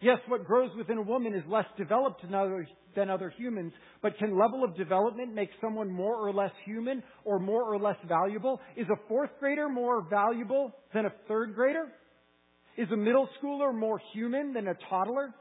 Yes, 0.00 0.18
what 0.28 0.44
grows 0.44 0.70
within 0.76 0.98
a 0.98 1.02
woman 1.02 1.34
is 1.34 1.42
less 1.48 1.64
developed 1.76 2.22
than 2.22 2.34
other, 2.34 2.68
than 2.94 3.10
other 3.10 3.32
humans, 3.36 3.72
but 4.00 4.16
can 4.18 4.38
level 4.38 4.62
of 4.62 4.76
development 4.76 5.34
make 5.34 5.50
someone 5.60 5.90
more 5.90 6.14
or 6.14 6.32
less 6.32 6.52
human 6.64 7.02
or 7.24 7.40
more 7.40 7.62
or 7.62 7.78
less 7.78 7.96
valuable? 8.06 8.60
Is 8.76 8.86
a 8.88 9.08
fourth 9.08 9.30
grader 9.40 9.68
more 9.68 10.02
valuable 10.08 10.72
than 10.94 11.06
a 11.06 11.12
third 11.26 11.54
grader? 11.54 11.86
Is 12.76 12.88
a 12.92 12.96
middle 12.96 13.28
schooler 13.40 13.76
more 13.76 14.00
human 14.14 14.52
than 14.52 14.68
a 14.68 14.74
toddler? 14.88 15.34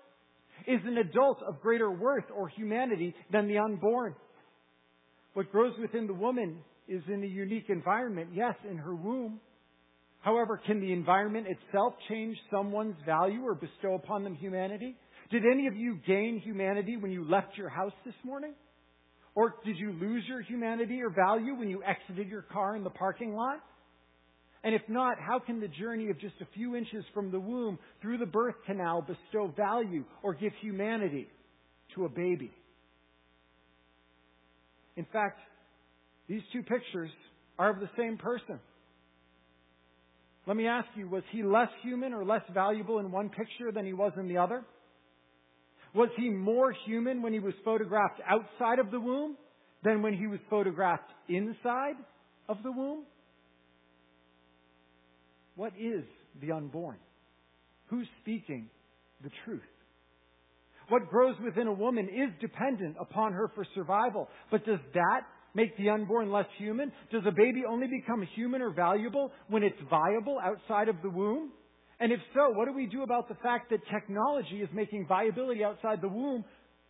Is 0.67 0.79
an 0.85 0.97
adult 0.97 1.37
of 1.47 1.61
greater 1.61 1.91
worth 1.91 2.25
or 2.35 2.49
humanity 2.49 3.13
than 3.31 3.47
the 3.47 3.59
unborn? 3.59 4.15
What 5.33 5.51
grows 5.51 5.73
within 5.79 6.07
the 6.07 6.15
woman 6.15 6.63
is 6.87 7.01
in 7.07 7.23
a 7.23 7.27
unique 7.27 7.69
environment, 7.69 8.29
yes, 8.33 8.55
in 8.69 8.77
her 8.77 8.95
womb. 8.95 9.39
However, 10.19 10.59
can 10.65 10.81
the 10.81 10.91
environment 10.91 11.47
itself 11.47 11.93
change 12.09 12.37
someone's 12.51 12.95
value 13.05 13.41
or 13.43 13.55
bestow 13.55 13.95
upon 13.95 14.23
them 14.23 14.35
humanity? 14.35 14.95
Did 15.31 15.43
any 15.51 15.67
of 15.67 15.75
you 15.75 15.99
gain 16.07 16.41
humanity 16.43 16.97
when 16.97 17.11
you 17.11 17.29
left 17.29 17.57
your 17.57 17.69
house 17.69 17.93
this 18.05 18.15
morning? 18.23 18.53
Or 19.35 19.55
did 19.63 19.77
you 19.77 19.91
lose 19.91 20.23
your 20.27 20.41
humanity 20.41 21.01
or 21.01 21.09
value 21.09 21.55
when 21.55 21.69
you 21.69 21.83
exited 21.83 22.27
your 22.27 22.41
car 22.41 22.75
in 22.75 22.83
the 22.83 22.89
parking 22.89 23.35
lot? 23.35 23.59
And 24.63 24.73
if 24.73 24.81
not, 24.89 25.17
how 25.19 25.39
can 25.39 25.59
the 25.59 25.67
journey 25.67 26.09
of 26.09 26.19
just 26.19 26.33
a 26.41 26.47
few 26.55 26.75
inches 26.75 27.05
from 27.13 27.31
the 27.31 27.39
womb 27.39 27.77
through 28.01 28.17
the 28.17 28.25
birth 28.25 28.55
canal 28.65 29.01
bestow 29.01 29.53
value 29.55 30.03
or 30.23 30.33
give 30.33 30.51
humanity 30.61 31.27
to 31.95 32.05
a 32.05 32.09
baby? 32.09 32.51
In 34.95 35.05
fact, 35.13 35.39
these 36.27 36.41
two 36.51 36.63
pictures 36.63 37.09
are 37.57 37.69
of 37.69 37.79
the 37.79 37.89
same 37.97 38.17
person. 38.17 38.59
Let 40.45 40.55
me 40.55 40.67
ask 40.67 40.87
you, 40.95 41.09
was 41.09 41.23
he 41.31 41.43
less 41.43 41.69
human 41.83 42.13
or 42.13 42.23
less 42.23 42.43
valuable 42.53 42.99
in 42.99 43.11
one 43.11 43.29
picture 43.29 43.71
than 43.73 43.85
he 43.85 43.93
was 43.93 44.13
in 44.17 44.27
the 44.27 44.37
other? 44.37 44.63
Was 45.93 46.09
he 46.17 46.29
more 46.29 46.73
human 46.85 47.21
when 47.21 47.33
he 47.33 47.39
was 47.39 47.53
photographed 47.65 48.21
outside 48.27 48.79
of 48.79 48.91
the 48.91 48.99
womb 48.99 49.35
than 49.83 50.01
when 50.01 50.13
he 50.13 50.27
was 50.27 50.39
photographed 50.49 51.11
inside 51.27 51.95
of 52.47 52.57
the 52.63 52.71
womb? 52.71 53.03
What 55.55 55.73
is 55.79 56.03
the 56.41 56.51
unborn? 56.51 56.97
Who's 57.87 58.07
speaking 58.21 58.69
the 59.23 59.31
truth? 59.43 59.61
What 60.89 61.09
grows 61.09 61.35
within 61.43 61.67
a 61.67 61.73
woman 61.73 62.07
is 62.07 62.29
dependent 62.39 62.95
upon 62.99 63.33
her 63.33 63.51
for 63.53 63.65
survival. 63.75 64.29
But 64.51 64.65
does 64.65 64.79
that 64.93 65.21
make 65.57 65.75
the 65.75 65.89
unborn 65.89 66.31
less 66.31 66.45
human? 66.59 66.91
Does 67.11 67.23
a 67.27 67.31
baby 67.31 67.63
only 67.67 67.87
become 67.87 68.25
human 68.35 68.61
or 68.61 68.69
valuable 68.69 69.31
when 69.49 69.63
it's 69.63 69.75
viable 69.89 70.37
outside 70.41 70.87
of 70.87 70.95
the 71.01 71.09
womb? 71.09 71.51
And 71.99 72.13
if 72.13 72.19
so, 72.35 72.51
what 72.51 72.65
do 72.65 72.73
we 72.73 72.85
do 72.85 73.01
about 73.01 73.27
the 73.27 73.35
fact 73.41 73.71
that 73.71 73.79
technology 73.91 74.61
is 74.61 74.69
making 74.71 75.07
viability 75.07 75.63
outside 75.63 75.99
the 75.99 76.07
womb 76.07 76.45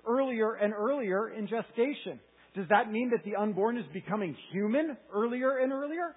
earlier 0.05 0.55
and 0.55 0.73
earlier 0.73 1.29
in 1.29 1.47
gestation? 1.47 2.19
Does 2.55 2.65
that 2.69 2.91
mean 2.91 3.11
that 3.11 3.23
the 3.23 3.37
unborn 3.39 3.77
is 3.77 3.85
becoming 3.93 4.35
human 4.51 4.97
earlier 5.13 5.59
and 5.59 5.71
earlier? 5.71 6.13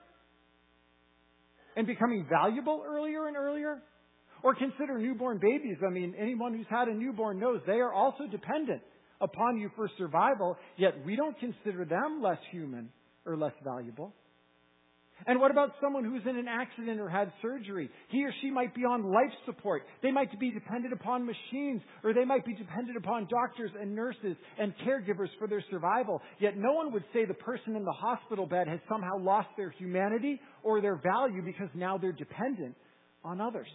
And 1.77 1.87
becoming 1.87 2.27
valuable 2.29 2.83
earlier 2.85 3.29
and 3.29 3.37
earlier? 3.37 3.81
Or 4.43 4.57
consider 4.57 4.99
newborn 4.99 5.39
babies. 5.39 5.77
I 5.87 5.93
mean, 5.93 6.15
anyone 6.19 6.55
who's 6.55 6.67
had 6.69 6.89
a 6.89 6.95
newborn 6.95 7.39
knows 7.39 7.61
they 7.65 7.75
are 7.75 7.93
also 7.93 8.27
dependent 8.29 8.83
upon 9.21 9.59
you 9.59 9.71
for 9.77 9.91
survival, 9.99 10.57
yet 10.77 10.95
we 11.05 11.17
don't 11.17 11.39
consider 11.39 11.85
them 11.85 12.21
less 12.23 12.39
human 12.51 12.91
or 13.27 13.37
less 13.37 13.53
valuable. 13.65 14.15
And 15.27 15.39
what 15.39 15.51
about 15.51 15.73
someone 15.83 16.05
who's 16.05 16.23
in 16.25 16.37
an 16.37 16.49
accident 16.49 16.99
or 16.99 17.09
had 17.09 17.31
surgery? 17.43 17.91
He 18.09 18.25
or 18.25 18.33
she 18.41 18.51
might 18.51 18.75
be 18.75 18.83
on 18.83 19.03
life 19.03 19.33
support. 19.45 19.83
They 20.03 20.11
might 20.11 20.39
be 20.41 20.51
dependent 20.51 20.95
upon 20.95 21.27
machines, 21.27 21.83
or 22.03 22.15
they 22.15 22.25
might 22.25 22.47
be 22.47 22.55
dependent 22.55 22.97
upon 22.97 23.29
doctors 23.29 23.71
and 23.79 23.95
nurses 23.95 24.37
and 24.59 24.73
caregivers 24.87 25.29
for 25.39 25.47
their 25.47 25.63
survival. 25.71 26.23
Yet 26.39 26.57
no 26.57 26.73
one 26.73 26.93
would 26.93 27.05
say 27.13 27.27
the 27.27 27.35
person 27.35 27.77
in 27.77 27.85
the 27.85 27.93
hospital 27.93 28.47
bed 28.47 28.67
has 28.69 28.81
somehow 28.89 29.19
lost 29.19 29.49
their 29.57 29.71
humanity 29.71 30.41
or 30.63 30.81
their 30.81 30.97
value 30.97 31.43
because 31.45 31.69
now 31.75 31.99
they're 31.99 32.13
dependent 32.13 32.75
on 33.23 33.41
others. 33.41 33.69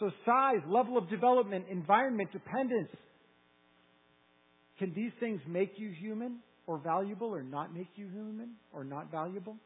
So 0.00 0.10
size, 0.24 0.60
level 0.66 0.96
of 0.96 1.10
development, 1.10 1.66
environment, 1.70 2.32
dependence. 2.32 2.88
Can 4.78 4.94
these 4.94 5.12
things 5.20 5.40
make 5.46 5.72
you 5.76 5.90
human 5.90 6.38
or 6.66 6.78
valuable 6.78 7.28
or 7.28 7.42
not 7.42 7.74
make 7.74 7.88
you 7.96 8.08
human 8.08 8.52
or 8.72 8.82
not 8.82 9.10
valuable? 9.10 9.56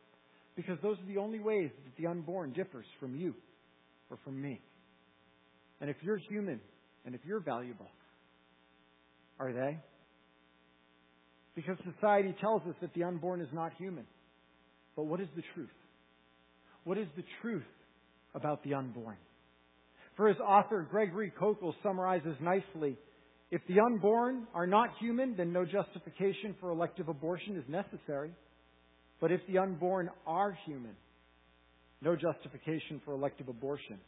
Because 0.57 0.76
those 0.83 0.99
are 0.99 1.07
the 1.07 1.19
only 1.19 1.38
ways 1.38 1.71
that 1.85 2.03
the 2.03 2.09
unborn 2.09 2.53
differs 2.53 2.87
from 2.99 3.14
you 3.14 3.35
or 4.11 4.19
from 4.25 4.43
me. 4.43 4.61
And 5.81 5.88
if 5.88 5.97
you're 6.03 6.19
human 6.29 6.61
and 7.07 7.14
if 7.14 7.21
you're 7.25 7.41
valuable, 7.41 7.88
are 9.38 9.53
they? 9.53 9.79
Because 11.55 11.76
society 11.95 12.35
tells 12.41 12.62
us 12.62 12.75
that 12.81 12.93
the 12.95 13.05
unborn 13.05 13.41
is 13.41 13.49
not 13.53 13.73
human. 13.79 14.05
But 14.97 15.05
what 15.05 15.21
is 15.21 15.29
the 15.37 15.43
truth? 15.55 15.69
What 16.83 16.99
is 16.99 17.07
the 17.17 17.25
truth 17.41 17.62
about 18.35 18.64
the 18.64 18.75
unborn? 18.75 19.17
For 20.16 20.28
his 20.28 20.38
author, 20.38 20.87
Gregory 20.88 21.33
Koukl, 21.40 21.75
summarizes 21.83 22.37
nicely 22.40 22.97
if 23.50 23.61
the 23.68 23.80
unborn 23.80 24.49
are 24.52 24.66
not 24.66 24.90
human, 24.99 25.37
then 25.37 25.52
no 25.52 25.64
justification 25.64 26.56
for 26.61 26.71
elective 26.71 27.09
abortion 27.09 27.56
is 27.56 27.64
necessary. 27.68 28.33
But 29.21 29.30
if 29.30 29.40
the 29.49 29.59
unborn 29.59 30.11
are 30.26 30.59
human, 30.66 30.97
no 32.00 32.16
justification 32.16 33.00
for 33.04 33.14
elective 33.14 33.49
abortion 33.49 33.99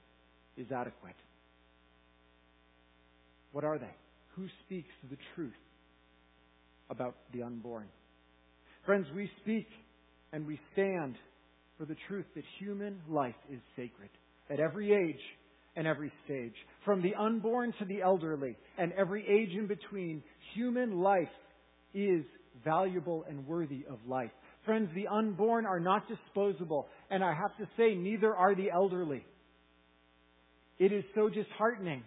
is 0.57 0.67
adequate. 0.73 1.15
What 3.53 3.65
are 3.65 3.79
they? 3.79 3.95
Who 4.35 4.47
speaks 4.65 4.93
the 5.11 5.17
truth 5.35 5.53
about 6.91 7.15
the 7.33 7.43
unborn? 7.43 7.87
Friends, 8.85 9.07
we 9.15 9.31
speak 9.43 9.69
and 10.33 10.47
we 10.47 10.59
stand 10.73 11.15
for 11.79 11.85
the 11.85 11.97
truth 12.09 12.27
that 12.35 12.45
human 12.59 13.01
life 13.09 13.35
is 13.51 13.61
sacred. 13.77 14.11
At 14.51 14.61
every 14.61 14.93
age, 14.93 15.21
and 15.77 15.87
every 15.87 16.13
stage. 16.25 16.55
From 16.85 17.03
the 17.03 17.15
unborn 17.15 17.73
to 17.79 17.85
the 17.85 18.03
elderly 18.03 18.57
and 18.79 18.93
every 18.93 19.27
age 19.29 19.57
in 19.57 19.67
between, 19.67 20.23
human 20.55 21.01
life 21.01 21.29
is 21.95 22.25
valuable 22.65 23.25
and 23.29 23.47
worthy 23.47 23.85
of 23.89 23.99
life. 24.09 24.31
Friends, 24.65 24.89
the 24.95 25.07
unborn 25.07 25.67
are 25.67 25.79
not 25.79 26.09
disposable, 26.09 26.89
and 27.11 27.23
I 27.23 27.33
have 27.35 27.57
to 27.59 27.69
say, 27.77 27.95
neither 27.95 28.35
are 28.35 28.55
the 28.55 28.71
elderly. 28.71 29.25
It 30.79 30.93
is 30.93 31.05
so 31.15 31.29
disheartening 31.29 32.03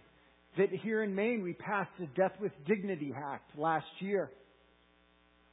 that 0.58 0.70
here 0.84 1.04
in 1.04 1.16
Maine 1.16 1.42
we 1.42 1.54
passed 1.54 1.92
a 2.02 2.06
Death 2.20 2.34
with 2.42 2.52
Dignity 2.68 3.14
Act 3.16 3.58
last 3.58 3.86
year. 4.00 4.30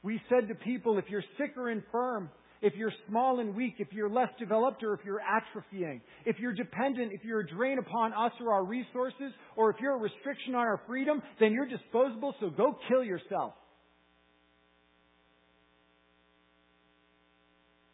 We 0.03 0.21
said 0.29 0.47
to 0.49 0.55
people, 0.55 0.97
if 0.97 1.05
you're 1.09 1.23
sick 1.37 1.53
or 1.57 1.69
infirm, 1.69 2.29
if 2.61 2.73
you're 2.75 2.93
small 3.07 3.39
and 3.39 3.55
weak, 3.55 3.75
if 3.79 3.89
you're 3.91 4.09
less 4.09 4.29
developed, 4.39 4.83
or 4.83 4.93
if 4.93 5.01
you're 5.05 5.21
atrophying, 5.21 6.01
if 6.25 6.39
you're 6.39 6.53
dependent, 6.53 7.11
if 7.13 7.23
you're 7.23 7.41
a 7.41 7.47
drain 7.47 7.77
upon 7.79 8.13
us 8.13 8.31
or 8.39 8.53
our 8.53 8.65
resources, 8.65 9.31
or 9.55 9.69
if 9.69 9.77
you're 9.79 9.95
a 9.95 9.99
restriction 9.99 10.55
on 10.55 10.61
our 10.61 10.81
freedom, 10.87 11.21
then 11.39 11.53
you're 11.53 11.67
disposable, 11.67 12.33
so 12.39 12.49
go 12.49 12.77
kill 12.87 13.03
yourself. 13.03 13.53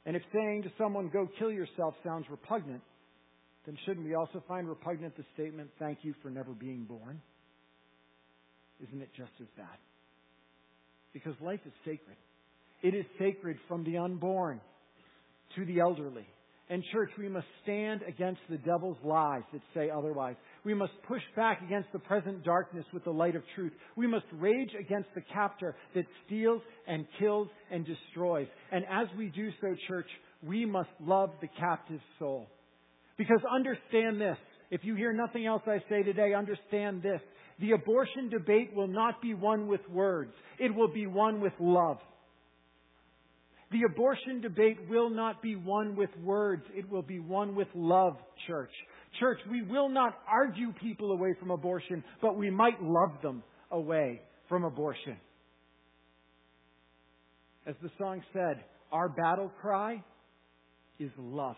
And 0.05 0.15
if 0.15 0.21
saying 0.33 0.63
to 0.63 0.71
someone, 0.77 1.09
go 1.11 1.29
kill 1.39 1.51
yourself, 1.51 1.95
sounds 2.03 2.25
repugnant, 2.29 2.81
then 3.65 3.77
shouldn't 3.85 4.05
we 4.05 4.15
also 4.15 4.43
find 4.47 4.67
repugnant 4.67 5.15
the 5.15 5.23
statement, 5.33 5.69
thank 5.79 5.99
you 6.01 6.13
for 6.21 6.29
never 6.29 6.51
being 6.51 6.83
born? 6.83 7.21
Isn't 8.85 9.01
it 9.01 9.09
just 9.15 9.31
as 9.39 9.47
bad? 9.55 9.77
Because 11.13 11.35
life 11.41 11.61
is 11.65 11.71
sacred. 11.85 12.17
It 12.83 12.93
is 12.93 13.05
sacred 13.17 13.57
from 13.67 13.83
the 13.85 13.97
unborn 13.97 14.59
to 15.55 15.65
the 15.65 15.79
elderly. 15.79 16.27
And 16.69 16.83
church, 16.91 17.11
we 17.17 17.29
must 17.29 17.45
stand 17.61 18.01
against 18.07 18.41
the 18.49 18.57
devil's 18.57 18.97
lies 19.03 19.43
that 19.51 19.61
say 19.73 19.89
otherwise. 19.89 20.35
We 20.63 20.73
must 20.73 20.93
push 21.07 21.21
back 21.35 21.61
against 21.61 21.91
the 21.91 21.99
present 21.99 22.43
darkness 22.43 22.85
with 22.93 23.03
the 23.03 23.11
light 23.11 23.35
of 23.35 23.43
truth. 23.53 23.73
We 23.95 24.07
must 24.07 24.25
rage 24.33 24.71
against 24.79 25.09
the 25.13 25.21
captor 25.33 25.75
that 25.93 26.05
steals 26.25 26.61
and 26.87 27.05
kills 27.19 27.47
and 27.69 27.85
destroys. 27.85 28.47
And 28.71 28.85
as 28.85 29.07
we 29.17 29.27
do 29.27 29.49
so, 29.61 29.75
church, 29.87 30.07
we 30.41 30.65
must 30.65 30.89
love 31.01 31.31
the 31.41 31.49
captive 31.59 31.99
soul. 32.17 32.47
Because 33.17 33.41
understand 33.53 34.19
this. 34.19 34.37
If 34.71 34.81
you 34.83 34.95
hear 34.95 35.13
nothing 35.13 35.45
else 35.45 35.61
I 35.67 35.77
say 35.89 36.01
today, 36.01 36.33
understand 36.33 37.03
this. 37.03 37.21
The 37.59 37.71
abortion 37.71 38.29
debate 38.29 38.73
will 38.73 38.87
not 38.87 39.21
be 39.21 39.33
won 39.33 39.67
with 39.67 39.81
words. 39.89 40.33
It 40.59 40.73
will 40.73 40.91
be 40.91 41.07
won 41.07 41.39
with 41.39 41.53
love. 41.59 41.97
The 43.73 43.83
abortion 43.91 44.39
debate 44.39 44.77
will 44.87 45.09
not 45.09 45.41
be 45.41 45.55
won 45.55 45.95
with 45.95 46.11
words. 46.23 46.61
It 46.75 46.87
will 46.87 47.01
be 47.01 47.19
won 47.19 47.55
with 47.55 47.67
love, 47.73 48.15
church. 48.45 48.69
Church, 49.19 49.39
we 49.49 49.63
will 49.63 49.89
not 49.89 50.15
argue 50.31 50.71
people 50.73 51.11
away 51.11 51.33
from 51.39 51.49
abortion, 51.49 52.03
but 52.21 52.37
we 52.37 52.51
might 52.51 52.81
love 52.81 53.19
them 53.23 53.41
away 53.71 54.21
from 54.47 54.63
abortion. 54.63 55.17
As 57.65 57.73
the 57.81 57.89
song 57.97 58.21
said, 58.31 58.63
our 58.91 59.09
battle 59.09 59.51
cry 59.59 60.03
is 60.99 61.09
love. 61.17 61.55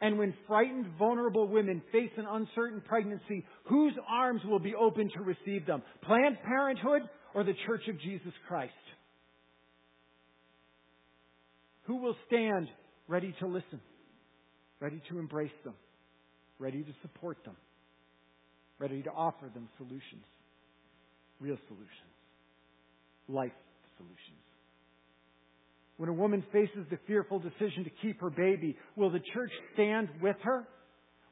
And 0.00 0.18
when 0.18 0.34
frightened, 0.48 0.86
vulnerable 0.98 1.46
women 1.46 1.80
face 1.92 2.10
an 2.16 2.26
uncertain 2.28 2.82
pregnancy, 2.84 3.46
whose 3.66 3.92
arms 4.08 4.40
will 4.44 4.58
be 4.58 4.74
open 4.74 5.08
to 5.16 5.22
receive 5.22 5.66
them? 5.66 5.82
Planned 6.02 6.38
Parenthood 6.44 7.02
or 7.32 7.44
the 7.44 7.54
Church 7.64 7.82
of 7.88 8.00
Jesus 8.00 8.32
Christ? 8.48 8.72
Who 11.92 11.98
will 11.98 12.16
stand 12.26 12.68
ready 13.06 13.34
to 13.40 13.46
listen, 13.46 13.78
ready 14.80 15.02
to 15.10 15.18
embrace 15.18 15.52
them, 15.62 15.74
ready 16.58 16.82
to 16.82 16.92
support 17.02 17.36
them, 17.44 17.54
ready 18.78 19.02
to 19.02 19.10
offer 19.10 19.50
them 19.52 19.68
solutions, 19.76 20.24
real 21.38 21.58
solutions, 21.68 22.14
life 23.28 23.52
solutions? 23.98 24.40
When 25.98 26.08
a 26.08 26.14
woman 26.14 26.42
faces 26.50 26.86
the 26.88 26.98
fearful 27.06 27.40
decision 27.40 27.84
to 27.84 27.90
keep 28.00 28.22
her 28.22 28.30
baby, 28.30 28.74
will 28.96 29.10
the 29.10 29.20
church 29.34 29.52
stand 29.74 30.08
with 30.22 30.36
her? 30.44 30.66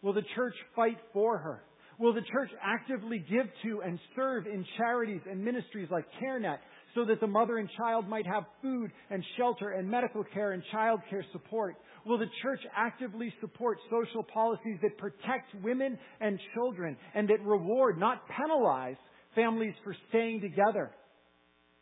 Will 0.03 0.13
the 0.13 0.27
church 0.37 0.55
fight 0.77 0.99
for 1.15 1.39
her? 1.39 1.63
Will 1.99 2.13
the 2.13 2.21
church 2.21 2.51
actively 2.63 3.19
give 3.19 3.47
to 3.63 3.81
and 3.81 3.99
serve 4.15 4.47
in 4.47 4.67
charities 4.77 5.23
and 5.25 5.43
ministries 5.43 5.89
like 5.91 6.05
CareNet 6.23 6.59
so 6.95 7.05
that 7.05 7.21
the 7.21 7.27
mother 7.27 7.59
and 7.59 7.69
child 7.77 8.09
might 8.09 8.27
have 8.27 8.45
food 8.63 8.91
and 9.11 9.25
shelter 9.37 9.71
and 9.71 9.89
medical 9.89 10.25
care 10.35 10.53
and 10.53 10.63
child 10.73 11.01
care 11.09 11.25
support? 11.33 11.77
Will 12.07 12.19
the 12.19 12.31
church 12.43 12.61
actively 12.77 13.33
support 13.41 13.79
social 13.91 14.23
policies 14.23 14.79
that 14.83 14.97
protect 14.99 15.55
women 15.63 15.99
and 16.21 16.39
children 16.55 16.97
and 17.15 17.29
that 17.29 17.43
reward, 17.43 17.99
not 17.99 18.23
penalize, 18.29 18.97
families 19.35 19.75
for 19.85 19.95
staying 20.09 20.41
together? 20.41 20.91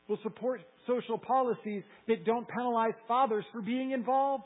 Will 0.08 0.18
support 0.22 0.60
social 0.86 1.18
policies 1.18 1.82
that 2.08 2.24
don't 2.24 2.48
penalize 2.48 2.94
fathers 3.06 3.44
for 3.52 3.62
being 3.62 3.92
involved? 3.92 4.44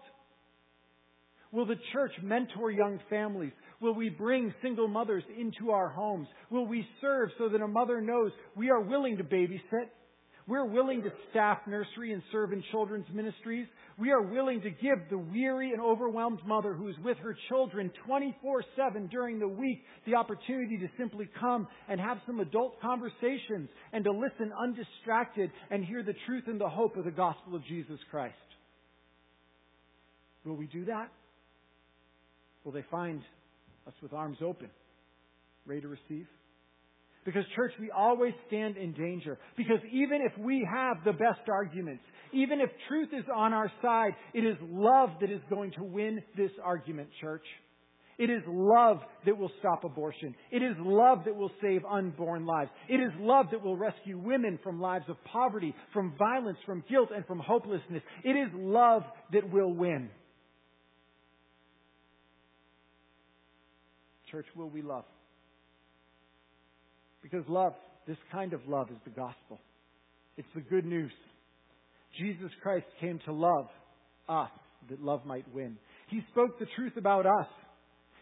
Will 1.53 1.67
the 1.67 1.77
church 1.93 2.13
mentor 2.23 2.71
young 2.71 2.99
families? 3.11 3.53
Will 3.81 3.95
we 3.95 4.09
bring 4.09 4.55
single 4.63 4.89
mothers 4.89 5.23
into 5.39 5.71
our 5.71 5.89
homes? 5.89 6.27
Will 6.51 6.67
we 6.67 6.87
serve 7.01 7.31
so 7.39 7.49
that 7.49 7.61
a 7.61 7.69
mother 7.69 8.01
knows 8.01 8.33
we 8.57 8.71
are 8.71 8.81
willing 8.81 9.19
to 9.19 9.25
babysit? 9.25 9.89
We're 10.49 10.65
willing 10.65 11.03
to 11.03 11.13
staff 11.31 11.59
nursery 11.69 12.13
and 12.13 12.23
serve 12.33 12.53
in 12.53 12.65
children's 12.73 13.07
ministries. 13.13 13.67
We 13.99 14.11
are 14.11 14.23
willing 14.23 14.61
to 14.63 14.71
give 14.71 14.99
the 15.09 15.19
weary 15.19 15.71
and 15.73 15.81
overwhelmed 15.81 16.41
mother 16.45 16.75
who 16.75 16.89
is 16.89 16.97
with 17.05 17.17
her 17.19 17.37
children 17.49 17.93
24-7 18.09 19.11
during 19.11 19.39
the 19.39 19.47
week 19.47 19.83
the 20.05 20.15
opportunity 20.15 20.79
to 20.79 20.89
simply 20.99 21.29
come 21.39 21.69
and 21.89 22.01
have 22.01 22.19
some 22.27 22.41
adult 22.41 22.81
conversations 22.81 23.69
and 23.93 24.03
to 24.05 24.11
listen 24.11 24.53
undistracted 24.61 25.51
and 25.71 25.85
hear 25.85 26.03
the 26.03 26.15
truth 26.27 26.45
and 26.49 26.61
the 26.61 26.69
hope 26.69 26.97
of 26.97 27.05
the 27.05 27.11
gospel 27.13 27.55
of 27.55 27.65
Jesus 27.67 27.99
Christ. 28.11 28.35
Will 30.45 30.57
we 30.57 30.67
do 30.67 30.87
that? 30.87 31.09
Will 32.65 32.73
they 32.73 32.85
find 32.91 33.23
us 33.87 33.95
with 34.03 34.13
arms 34.13 34.39
open, 34.45 34.71
ready 35.67 35.83
to 35.83 35.89
receive? 35.89 36.27
Because, 37.25 37.45
church, 37.55 37.73
we 37.79 37.91
always 37.91 38.33
stand 38.49 38.77
in 38.77 38.93
danger. 38.93 39.39
Because 39.57 39.79
even 39.93 40.21
if 40.23 40.37
we 40.39 40.67
have 40.71 40.97
the 41.05 41.13
best 41.13 41.49
arguments, 41.49 42.03
even 42.33 42.61
if 42.61 42.71
truth 42.89 43.11
is 43.13 43.25
on 43.35 43.53
our 43.53 43.71
side, 43.81 44.13
it 44.35 44.41
is 44.41 44.57
love 44.63 45.11
that 45.21 45.31
is 45.31 45.41
going 45.49 45.73
to 45.73 45.85
win 45.85 46.23
this 46.37 46.51
argument, 46.65 47.09
church. 47.21 47.45
It 48.19 48.31
is 48.31 48.43
love 48.47 48.99
that 49.27 49.37
will 49.37 49.51
stop 49.59 49.85
abortion. 49.85 50.35
It 50.51 50.63
is 50.63 50.75
love 50.79 51.21
that 51.25 51.35
will 51.35 51.51
save 51.63 51.83
unborn 51.85 52.45
lives. 52.45 52.71
It 52.89 52.97
is 52.97 53.11
love 53.19 53.47
that 53.51 53.63
will 53.63 53.77
rescue 53.77 54.19
women 54.19 54.59
from 54.63 54.81
lives 54.81 55.07
of 55.09 55.17
poverty, 55.25 55.75
from 55.93 56.15
violence, 56.19 56.59
from 56.67 56.85
guilt, 56.91 57.09
and 57.15 57.27
from 57.27 57.39
hopelessness. 57.39 58.03
It 58.25 58.37
is 58.37 58.49
love 58.55 59.03
that 59.33 59.51
will 59.51 59.73
win. 59.73 60.11
Church, 64.31 64.47
will 64.57 64.71
we 64.71 64.83
love? 64.83 65.05
Because 67.23 67.45
love, 67.49 67.75
this 68.07 68.17
kind 68.31 68.53
of 68.53 68.61
love, 68.67 68.91
is 68.91 68.99
the 69.05 69.11
gospel. 69.11 69.61
It's 70.37 70.49
the 70.55 70.61
good 70.61 70.85
news. 70.85 71.13
Jesus 72.19 72.51
Christ 72.63 72.87
came 73.01 73.21
to 73.27 73.33
love 73.33 73.67
us 74.29 74.51
that 74.91 75.03
love 75.03 75.25
might 75.25 75.45
win. 75.55 75.77
He 76.09 76.21
spoke 76.31 76.59
the 76.59 76.67
truth 76.77 76.97
about 76.97 77.27
us. 77.27 77.47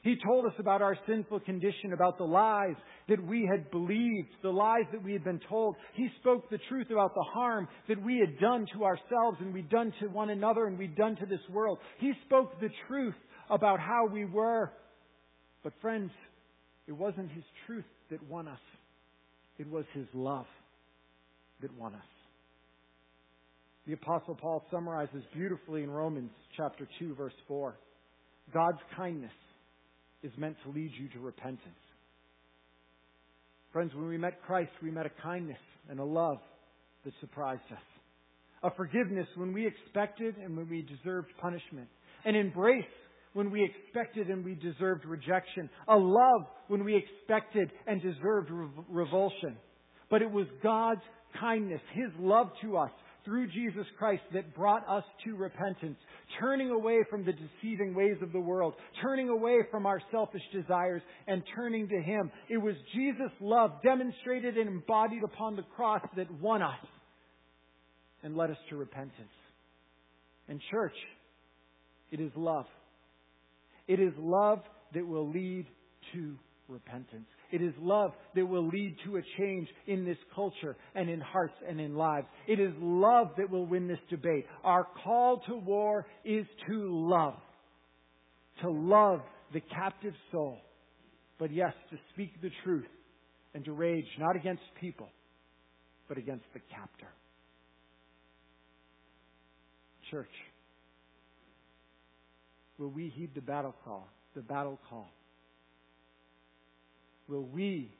He 0.02 0.16
told 0.24 0.46
us 0.46 0.52
about 0.58 0.80
our 0.80 0.96
sinful 1.06 1.40
condition, 1.40 1.92
about 1.92 2.16
the 2.16 2.24
lies 2.24 2.76
that 3.08 3.22
we 3.22 3.46
had 3.50 3.70
believed, 3.70 4.28
the 4.42 4.50
lies 4.50 4.86
that 4.92 5.02
we 5.02 5.12
had 5.12 5.24
been 5.24 5.40
told. 5.48 5.76
He 5.94 6.08
spoke 6.20 6.48
the 6.48 6.58
truth 6.68 6.86
about 6.90 7.14
the 7.14 7.26
harm 7.34 7.68
that 7.88 8.02
we 8.02 8.18
had 8.18 8.38
done 8.38 8.66
to 8.74 8.84
ourselves 8.84 9.38
and 9.40 9.52
we'd 9.52 9.68
done 9.68 9.92
to 10.00 10.08
one 10.08 10.30
another 10.30 10.66
and 10.66 10.78
we'd 10.78 10.96
done 10.96 11.16
to 11.16 11.26
this 11.26 11.40
world. 11.50 11.78
He 11.98 12.12
spoke 12.24 12.58
the 12.60 12.70
truth 12.88 13.14
about 13.50 13.78
how 13.78 14.06
we 14.10 14.24
were. 14.24 14.72
But 15.62 15.74
friends, 15.82 16.10
it 16.86 16.92
wasn't 16.92 17.30
His 17.32 17.44
truth 17.66 17.84
that 18.10 18.22
won 18.26 18.48
us. 18.48 18.58
It 19.60 19.70
was 19.70 19.84
His 19.92 20.06
love 20.14 20.46
that 21.60 21.70
won 21.76 21.94
us. 21.94 22.00
The 23.86 23.92
Apostle 23.92 24.34
Paul 24.34 24.64
summarizes 24.70 25.22
beautifully 25.34 25.82
in 25.82 25.90
Romans 25.90 26.30
chapter 26.56 26.88
2, 26.98 27.14
verse 27.14 27.34
4. 27.46 27.76
God's 28.54 28.78
kindness 28.96 29.30
is 30.22 30.32
meant 30.38 30.56
to 30.64 30.70
lead 30.70 30.90
you 30.98 31.10
to 31.10 31.18
repentance. 31.18 31.60
Friends, 33.70 33.92
when 33.94 34.08
we 34.08 34.16
met 34.16 34.40
Christ, 34.46 34.70
we 34.82 34.90
met 34.90 35.04
a 35.04 35.22
kindness 35.22 35.60
and 35.90 36.00
a 36.00 36.04
love 36.04 36.38
that 37.04 37.12
surprised 37.20 37.60
us. 37.70 37.82
A 38.62 38.74
forgiveness 38.74 39.26
when 39.36 39.52
we 39.52 39.66
expected 39.66 40.36
and 40.38 40.56
when 40.56 40.70
we 40.70 40.80
deserved 40.80 41.28
punishment. 41.38 41.88
An 42.24 42.34
embrace 42.34 42.84
when 43.32 43.50
we 43.50 43.64
expected 43.64 44.28
and 44.28 44.44
we 44.44 44.54
deserved 44.54 45.04
rejection, 45.04 45.70
a 45.88 45.96
love 45.96 46.42
when 46.68 46.84
we 46.84 46.96
expected 46.96 47.70
and 47.86 48.02
deserved 48.02 48.50
revulsion. 48.88 49.56
But 50.10 50.22
it 50.22 50.30
was 50.30 50.46
God's 50.62 51.02
kindness, 51.38 51.80
His 51.94 52.10
love 52.18 52.48
to 52.62 52.76
us 52.76 52.90
through 53.24 53.46
Jesus 53.48 53.86
Christ 53.98 54.22
that 54.32 54.54
brought 54.54 54.88
us 54.88 55.04
to 55.24 55.36
repentance, 55.36 55.98
turning 56.40 56.70
away 56.70 56.98
from 57.10 57.24
the 57.24 57.32
deceiving 57.32 57.94
ways 57.94 58.16
of 58.22 58.32
the 58.32 58.40
world, 58.40 58.74
turning 59.02 59.28
away 59.28 59.58
from 59.70 59.86
our 59.86 60.00
selfish 60.10 60.42
desires, 60.52 61.02
and 61.26 61.42
turning 61.54 61.86
to 61.88 62.00
Him. 62.00 62.32
It 62.48 62.58
was 62.58 62.74
Jesus' 62.94 63.30
love 63.40 63.72
demonstrated 63.84 64.56
and 64.56 64.68
embodied 64.68 65.22
upon 65.22 65.56
the 65.56 65.64
cross 65.76 66.02
that 66.16 66.30
won 66.40 66.62
us 66.62 66.86
and 68.22 68.36
led 68.36 68.50
us 68.50 68.56
to 68.70 68.76
repentance. 68.76 69.12
And 70.48 70.60
church, 70.70 70.96
it 72.10 72.20
is 72.20 72.32
love 72.34 72.66
it 73.90 73.98
is 73.98 74.12
love 74.18 74.60
that 74.94 75.04
will 75.04 75.28
lead 75.28 75.66
to 76.12 76.36
repentance. 76.68 77.26
It 77.50 77.60
is 77.60 77.74
love 77.80 78.12
that 78.36 78.46
will 78.46 78.68
lead 78.68 78.94
to 79.04 79.16
a 79.16 79.20
change 79.36 79.66
in 79.88 80.04
this 80.04 80.16
culture 80.32 80.76
and 80.94 81.10
in 81.10 81.20
hearts 81.20 81.54
and 81.68 81.80
in 81.80 81.96
lives. 81.96 82.28
It 82.46 82.60
is 82.60 82.70
love 82.78 83.32
that 83.36 83.50
will 83.50 83.66
win 83.66 83.88
this 83.88 83.98
debate. 84.08 84.46
Our 84.62 84.86
call 85.02 85.42
to 85.48 85.56
war 85.56 86.06
is 86.24 86.46
to 86.68 87.08
love. 87.08 87.34
To 88.62 88.70
love 88.70 89.22
the 89.52 89.60
captive 89.60 90.14
soul. 90.30 90.58
But 91.40 91.52
yes, 91.52 91.72
to 91.90 91.96
speak 92.14 92.40
the 92.40 92.50
truth 92.62 92.86
and 93.54 93.64
to 93.64 93.72
rage 93.72 94.06
not 94.20 94.36
against 94.36 94.62
people, 94.80 95.08
but 96.08 96.16
against 96.16 96.44
the 96.54 96.60
captor. 96.72 97.08
Church. 100.12 100.28
Will 102.80 102.88
we 102.88 103.10
heed 103.10 103.34
the 103.34 103.42
battle 103.42 103.74
call? 103.84 104.08
The 104.34 104.40
battle 104.40 104.78
call. 104.88 105.10
Will 107.28 107.42
we 107.42 107.92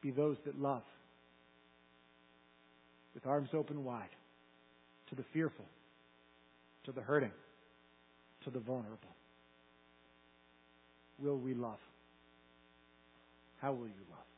be 0.00 0.10
those 0.10 0.38
that 0.46 0.58
love 0.58 0.82
with 3.14 3.26
arms 3.26 3.50
open 3.52 3.84
wide 3.84 4.08
to 5.10 5.14
the 5.14 5.24
fearful, 5.34 5.66
to 6.84 6.92
the 6.92 7.02
hurting, 7.02 7.32
to 8.44 8.50
the 8.50 8.58
vulnerable? 8.58 8.96
Will 11.22 11.36
we 11.36 11.52
love? 11.52 11.78
How 13.60 13.72
will 13.72 13.86
you 13.86 14.02
love? 14.10 14.29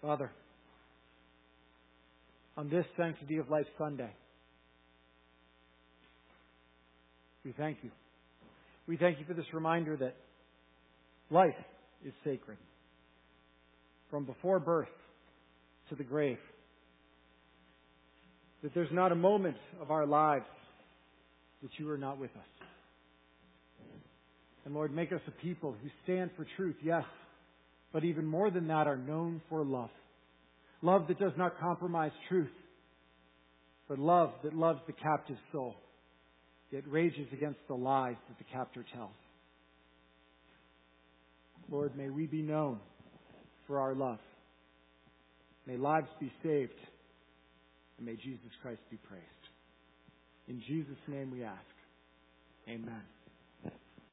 Father, 0.00 0.30
on 2.56 2.68
this 2.70 2.84
Sanctity 2.96 3.38
of 3.38 3.50
Life 3.50 3.66
Sunday, 3.76 4.10
we 7.44 7.52
thank 7.52 7.78
you. 7.82 7.90
We 8.86 8.96
thank 8.96 9.18
you 9.18 9.24
for 9.24 9.34
this 9.34 9.46
reminder 9.52 9.96
that 9.96 10.14
life 11.30 11.54
is 12.04 12.12
sacred. 12.24 12.58
From 14.10 14.24
before 14.24 14.60
birth 14.60 14.88
to 15.88 15.94
the 15.96 16.04
grave. 16.04 16.38
That 18.62 18.72
there's 18.74 18.92
not 18.92 19.12
a 19.12 19.16
moment 19.16 19.56
of 19.80 19.90
our 19.90 20.06
lives 20.06 20.46
that 21.62 21.70
you 21.76 21.90
are 21.90 21.98
not 21.98 22.18
with 22.18 22.30
us. 22.30 22.66
And 24.64 24.74
Lord, 24.74 24.94
make 24.94 25.12
us 25.12 25.20
a 25.26 25.30
people 25.42 25.74
who 25.82 25.88
stand 26.04 26.30
for 26.36 26.46
truth, 26.56 26.76
yes, 26.82 27.04
but 27.92 28.04
even 28.04 28.26
more 28.26 28.50
than 28.50 28.68
that, 28.68 28.86
are 28.86 28.96
known 28.96 29.40
for 29.48 29.64
love. 29.64 29.90
Love 30.82 31.08
that 31.08 31.18
does 31.18 31.32
not 31.36 31.58
compromise 31.58 32.12
truth, 32.28 32.50
but 33.88 33.98
love 33.98 34.30
that 34.44 34.54
loves 34.54 34.80
the 34.86 34.92
captive 34.92 35.38
soul, 35.50 35.74
yet 36.70 36.84
rages 36.86 37.26
against 37.32 37.60
the 37.66 37.74
lies 37.74 38.16
that 38.28 38.38
the 38.38 38.52
captor 38.52 38.84
tells. 38.94 39.10
Lord, 41.70 41.96
may 41.96 42.10
we 42.10 42.26
be 42.26 42.42
known 42.42 42.78
for 43.66 43.80
our 43.80 43.94
love. 43.94 44.18
May 45.66 45.76
lives 45.76 46.08
be 46.18 46.32
saved, 46.42 46.72
and 47.98 48.06
may 48.06 48.16
Jesus 48.16 48.50
Christ 48.62 48.80
be 48.90 48.96
praised. 48.96 49.24
In 50.48 50.62
Jesus' 50.66 50.96
name 51.08 51.30
we 51.30 51.44
ask. 51.44 51.58
Amen. 52.68 53.17